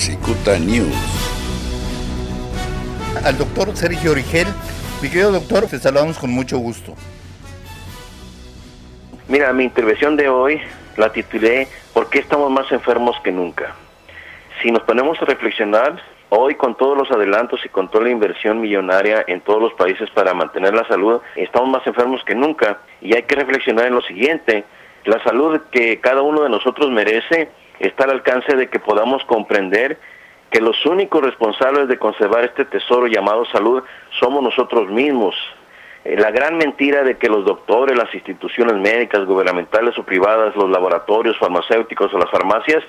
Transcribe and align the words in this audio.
Cicuta 0.00 0.58
News. 0.58 0.96
Al 3.22 3.36
doctor 3.36 3.76
Sergio 3.76 4.12
Origel. 4.12 4.46
Mi 5.02 5.10
querido 5.10 5.30
doctor, 5.30 5.66
te 5.66 5.78
saludamos 5.78 6.16
con 6.16 6.30
mucho 6.30 6.56
gusto. 6.56 6.94
Mira, 9.28 9.52
mi 9.52 9.64
intervención 9.64 10.16
de 10.16 10.30
hoy 10.30 10.58
la 10.96 11.12
titulé 11.12 11.68
¿Por 11.92 12.08
qué 12.08 12.20
estamos 12.20 12.50
más 12.50 12.72
enfermos 12.72 13.14
que 13.22 13.30
nunca? 13.30 13.76
Si 14.62 14.70
nos 14.70 14.84
ponemos 14.84 15.20
a 15.20 15.26
reflexionar, 15.26 16.00
hoy 16.30 16.54
con 16.54 16.78
todos 16.78 16.96
los 16.96 17.10
adelantos 17.10 17.60
y 17.66 17.68
con 17.68 17.90
toda 17.90 18.04
la 18.04 18.10
inversión 18.10 18.58
millonaria 18.58 19.22
en 19.26 19.42
todos 19.42 19.60
los 19.60 19.74
países 19.74 20.08
para 20.14 20.32
mantener 20.32 20.72
la 20.72 20.88
salud, 20.88 21.20
estamos 21.36 21.68
más 21.68 21.86
enfermos 21.86 22.24
que 22.24 22.34
nunca 22.34 22.78
y 23.02 23.14
hay 23.14 23.24
que 23.24 23.34
reflexionar 23.34 23.88
en 23.88 23.96
lo 23.96 24.02
siguiente, 24.02 24.64
la 25.04 25.22
salud 25.22 25.60
que 25.70 26.00
cada 26.00 26.22
uno 26.22 26.42
de 26.42 26.48
nosotros 26.48 26.90
merece 26.90 27.50
está 27.80 28.04
al 28.04 28.10
alcance 28.10 28.54
de 28.54 28.68
que 28.68 28.78
podamos 28.78 29.24
comprender 29.24 29.98
que 30.50 30.60
los 30.60 30.84
únicos 30.84 31.22
responsables 31.22 31.88
de 31.88 31.98
conservar 31.98 32.44
este 32.44 32.64
tesoro 32.64 33.06
llamado 33.06 33.44
salud 33.46 33.82
somos 34.18 34.42
nosotros 34.42 34.88
mismos. 34.88 35.34
Eh, 36.04 36.16
la 36.18 36.30
gran 36.30 36.56
mentira 36.58 37.02
de 37.02 37.16
que 37.16 37.28
los 37.28 37.44
doctores, 37.44 37.96
las 37.96 38.12
instituciones 38.14 38.76
médicas, 38.76 39.24
gubernamentales 39.26 39.96
o 39.98 40.02
privadas, 40.02 40.56
los 40.56 40.70
laboratorios 40.70 41.38
farmacéuticos 41.38 42.12
o 42.12 42.18
las 42.18 42.30
farmacias, 42.30 42.82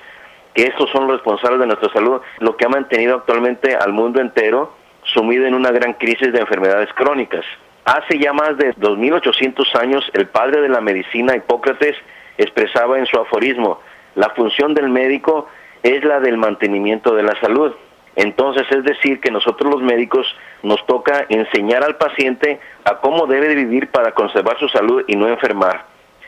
que 0.53 0.63
estos 0.63 0.89
son 0.89 1.07
los 1.07 1.17
responsables 1.17 1.59
de 1.59 1.67
nuestra 1.67 1.91
salud, 1.93 2.21
lo 2.39 2.57
que 2.57 2.65
ha 2.65 2.69
mantenido 2.69 3.15
actualmente 3.15 3.75
al 3.75 3.93
mundo 3.93 4.19
entero 4.19 4.73
sumido 5.03 5.45
en 5.45 5.55
una 5.55 5.71
gran 5.71 5.93
crisis 5.93 6.31
de 6.31 6.39
enfermedades 6.39 6.89
crónicas. 6.93 7.45
Hace 7.85 8.19
ya 8.19 8.33
más 8.33 8.57
de 8.57 8.73
2800 8.77 9.75
años 9.75 10.09
el 10.13 10.27
padre 10.27 10.61
de 10.61 10.69
la 10.69 10.81
medicina, 10.81 11.35
Hipócrates, 11.35 11.95
expresaba 12.37 12.97
en 12.99 13.05
su 13.05 13.19
aforismo, 13.19 13.79
la 14.15 14.29
función 14.31 14.73
del 14.73 14.89
médico 14.89 15.47
es 15.83 16.03
la 16.03 16.19
del 16.19 16.37
mantenimiento 16.37 17.15
de 17.15 17.23
la 17.23 17.39
salud. 17.39 17.73
Entonces, 18.15 18.67
es 18.71 18.83
decir, 18.83 19.21
que 19.21 19.31
nosotros 19.31 19.73
los 19.73 19.81
médicos 19.81 20.27
nos 20.63 20.85
toca 20.85 21.25
enseñar 21.29 21.83
al 21.83 21.95
paciente 21.95 22.59
a 22.83 22.97
cómo 22.97 23.25
debe 23.25 23.55
vivir 23.55 23.89
para 23.89 24.11
conservar 24.11 24.59
su 24.59 24.67
salud 24.67 25.03
y 25.07 25.15
no 25.15 25.27
enfermar. 25.27 25.85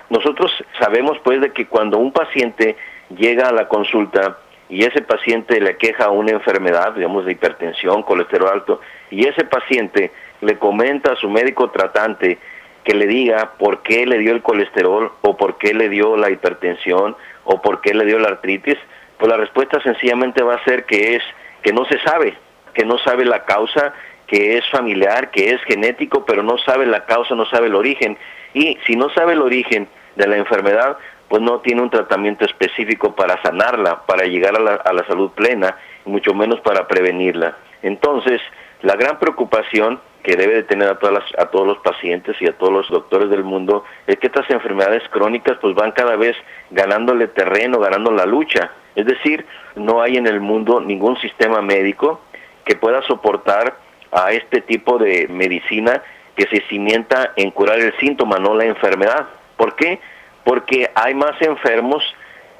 Nosotros 0.10 0.52
sabemos 0.80 1.18
pues 1.24 1.42
de 1.42 1.52
que 1.52 1.68
cuando 1.68 1.98
un 1.98 2.12
paciente 2.12 2.78
llega 3.10 3.50
a 3.50 3.52
la 3.52 3.68
consulta 3.68 4.38
y 4.70 4.86
ese 4.86 5.02
paciente 5.02 5.60
le 5.60 5.78
queja 5.78 6.10
una 6.10 6.32
enfermedad, 6.32 6.94
digamos 6.94 7.26
de 7.26 7.34
hipertensión, 7.34 8.04
colesterol 8.04 8.50
alto, 8.50 8.80
y 9.12 9.28
ese 9.28 9.44
paciente 9.44 10.12
le 10.42 10.58
comenta 10.58 11.14
a 11.14 11.16
su 11.16 11.30
médico 11.30 11.70
tratante 11.70 12.40
que 12.84 12.94
le 12.94 13.08
diga 13.08 13.54
por 13.58 13.82
qué 13.82 14.06
le 14.06 14.18
dio 14.18 14.34
el 14.34 14.42
colesterol 14.42 15.12
o 15.22 15.38
por 15.38 15.58
qué 15.58 15.74
le 15.74 15.90
dio 15.90 16.18
la 16.18 16.30
hipertensión 16.30 17.16
o 17.46 17.62
por 17.62 17.82
qué 17.82 17.94
le 17.94 18.06
dio 18.06 18.20
la 18.20 18.30
artritis, 18.30 18.78
pues 19.18 19.30
la 19.30 19.38
respuesta 19.38 19.82
sencillamente 19.82 20.44
va 20.44 20.56
a 20.56 20.64
ser 20.64 20.86
que 20.86 21.16
es 21.16 21.24
que 21.62 21.72
no 21.72 21.86
se 21.86 22.00
sabe, 22.00 22.36
que 22.74 22.86
no 22.86 22.98
sabe 23.00 23.26
la 23.26 23.46
causa, 23.46 23.94
que 24.28 24.58
es 24.58 24.70
familiar, 24.70 25.32
que 25.32 25.52
es 25.52 25.62
genético, 25.64 26.26
pero 26.26 26.44
no 26.44 26.58
sabe 26.58 26.86
la 26.86 27.06
causa, 27.06 27.36
no 27.36 27.46
sabe 27.46 27.68
el 27.68 27.76
origen. 27.76 28.18
Y 28.54 28.78
si 28.86 28.96
no 28.96 29.10
sabe 29.10 29.34
el 29.34 29.42
origen 29.42 29.88
de 30.16 30.28
la 30.28 30.38
enfermedad, 30.38 30.98
pues 31.30 31.42
no 31.42 31.60
tiene 31.60 31.82
un 31.82 31.90
tratamiento 31.90 32.46
específico 32.46 33.16
para 33.16 33.42
sanarla, 33.42 34.06
para 34.06 34.26
llegar 34.26 34.56
a 34.56 34.60
la, 34.60 34.74
a 34.76 34.94
la 34.94 35.06
salud 35.08 35.32
plena, 35.32 35.78
y 36.06 36.10
mucho 36.10 36.34
menos 36.34 36.60
para 36.62 36.88
prevenirla. 36.88 37.58
Entonces, 37.82 38.42
la 38.82 38.96
gran 38.96 39.20
preocupación 39.20 40.00
que 40.24 40.38
debe 40.38 40.56
de 40.56 40.64
tener 40.64 40.88
a, 40.88 40.98
todas 40.98 41.16
las, 41.16 41.40
a 41.40 41.52
todos 41.52 41.68
los 41.68 41.78
pacientes 41.80 42.36
y 42.42 42.48
a 42.48 42.58
todos 42.58 42.72
los 42.72 42.90
doctores 42.90 43.30
del 43.30 43.44
mundo 43.44 43.84
es 44.08 44.18
que 44.18 44.28
estas 44.28 44.50
enfermedades 44.50 45.04
crónicas 45.10 45.58
pues 45.62 45.76
van 45.76 45.92
cada 45.92 46.16
vez 46.16 46.36
ganándole 46.72 47.28
terreno, 47.28 47.80
ganando 47.80 48.12
la 48.12 48.26
lucha. 48.26 48.72
Es 48.96 49.06
decir, 49.06 49.46
no 49.76 50.02
hay 50.02 50.16
en 50.16 50.26
el 50.28 50.40
mundo 50.40 50.80
ningún 50.80 51.18
sistema 51.18 51.62
médico 51.62 52.22
que 52.64 52.76
pueda 52.76 53.02
soportar 53.04 53.76
a 54.12 54.32
este 54.32 54.62
tipo 54.62 54.98
de 54.98 55.28
medicina 55.28 56.02
que 56.36 56.48
se 56.48 56.62
cimienta 56.68 57.34
en 57.36 57.52
curar 57.52 57.80
el 57.80 57.94
síntoma, 58.00 58.38
no 58.38 58.56
la 58.56 58.66
enfermedad. 58.66 59.28
¿Por 59.58 59.76
qué? 59.76 60.00
Porque 60.46 60.90
hay 60.96 61.14
más 61.16 61.40
enfermos 61.42 62.04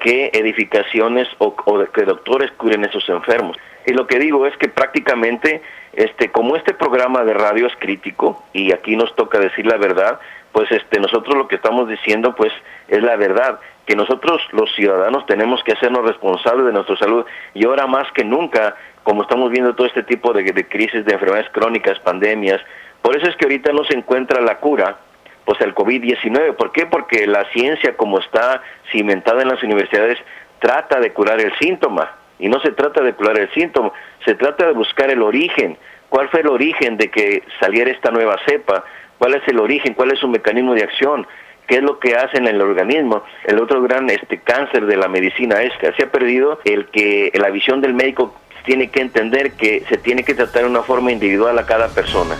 que 0.00 0.30
edificaciones 0.34 1.28
o, 1.38 1.54
o 1.64 1.84
que 1.86 2.02
doctores 2.02 2.50
curen 2.52 2.84
esos 2.84 3.08
enfermos. 3.08 3.56
Y 3.86 3.92
lo 3.92 4.06
que 4.06 4.18
digo 4.18 4.46
es 4.46 4.56
que 4.56 4.68
prácticamente, 4.68 5.62
este, 5.92 6.30
como 6.30 6.56
este 6.56 6.74
programa 6.74 7.24
de 7.24 7.34
radio 7.34 7.66
es 7.66 7.74
crítico 7.78 8.42
y 8.52 8.72
aquí 8.72 8.96
nos 8.96 9.14
toca 9.14 9.38
decir 9.38 9.66
la 9.66 9.76
verdad, 9.76 10.18
pues 10.52 10.70
este, 10.70 11.00
nosotros 11.00 11.36
lo 11.36 11.48
que 11.48 11.56
estamos 11.56 11.88
diciendo 11.88 12.34
pues 12.34 12.52
es 12.88 13.02
la 13.02 13.16
verdad, 13.16 13.60
que 13.86 13.96
nosotros 13.96 14.40
los 14.52 14.74
ciudadanos 14.74 15.26
tenemos 15.26 15.62
que 15.64 15.72
hacernos 15.72 16.06
responsables 16.06 16.66
de 16.66 16.72
nuestra 16.72 16.96
salud 16.96 17.26
y 17.52 17.66
ahora 17.66 17.86
más 17.86 18.10
que 18.12 18.24
nunca, 18.24 18.76
como 19.02 19.22
estamos 19.22 19.50
viendo 19.50 19.74
todo 19.74 19.86
este 19.86 20.02
tipo 20.02 20.32
de, 20.32 20.44
de 20.44 20.68
crisis 20.68 21.04
de 21.04 21.12
enfermedades 21.12 21.50
crónicas, 21.50 21.98
pandemias, 22.00 22.60
por 23.02 23.16
eso 23.16 23.28
es 23.28 23.36
que 23.36 23.44
ahorita 23.44 23.72
no 23.72 23.84
se 23.84 23.94
encuentra 23.94 24.40
la 24.40 24.58
cura, 24.58 24.96
pues 25.44 25.60
el 25.60 25.74
COVID-19. 25.74 26.56
¿Por 26.56 26.72
qué? 26.72 26.86
Porque 26.86 27.26
la 27.26 27.44
ciencia 27.52 27.98
como 27.98 28.18
está 28.18 28.62
cimentada 28.90 29.42
en 29.42 29.48
las 29.48 29.62
universidades 29.62 30.18
trata 30.58 31.00
de 31.00 31.12
curar 31.12 31.38
el 31.40 31.52
síntoma 31.58 32.23
y 32.38 32.48
no 32.48 32.60
se 32.60 32.72
trata 32.72 33.02
de 33.02 33.14
curar 33.14 33.38
el 33.38 33.50
síntoma, 33.52 33.92
se 34.24 34.34
trata 34.34 34.66
de 34.66 34.72
buscar 34.72 35.10
el 35.10 35.22
origen. 35.22 35.76
¿Cuál 36.08 36.28
fue 36.28 36.40
el 36.40 36.48
origen 36.48 36.96
de 36.96 37.10
que 37.10 37.42
saliera 37.60 37.90
esta 37.90 38.10
nueva 38.10 38.36
cepa? 38.46 38.84
¿Cuál 39.18 39.34
es 39.34 39.42
el 39.48 39.58
origen? 39.58 39.94
¿Cuál 39.94 40.12
es 40.12 40.18
su 40.18 40.28
mecanismo 40.28 40.74
de 40.74 40.82
acción? 40.82 41.26
¿Qué 41.66 41.76
es 41.76 41.82
lo 41.82 41.98
que 41.98 42.14
hace 42.14 42.36
en 42.36 42.46
el 42.46 42.60
organismo? 42.60 43.22
El 43.44 43.58
otro 43.58 43.80
gran 43.82 44.10
este 44.10 44.38
cáncer 44.38 44.86
de 44.86 44.96
la 44.96 45.08
medicina 45.08 45.62
es 45.62 45.72
que 45.78 45.92
se 45.92 46.04
ha 46.04 46.10
perdido 46.10 46.60
el 46.64 46.86
que 46.86 47.32
la 47.34 47.50
visión 47.50 47.80
del 47.80 47.94
médico 47.94 48.34
tiene 48.64 48.90
que 48.90 49.00
entender 49.00 49.52
que 49.52 49.84
se 49.88 49.96
tiene 49.96 50.24
que 50.24 50.34
tratar 50.34 50.62
de 50.62 50.68
una 50.68 50.82
forma 50.82 51.12
individual 51.12 51.58
a 51.58 51.66
cada 51.66 51.88
persona. 51.88 52.36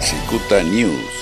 Cicuta 0.00 0.62
News. 0.62 1.19